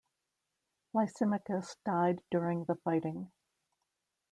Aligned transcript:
Lysimachus 0.95 1.75
died 1.85 2.23
during 2.31 2.65
the 2.65 2.73
fighting. 2.73 3.31